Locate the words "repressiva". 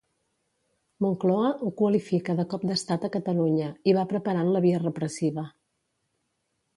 4.85-5.45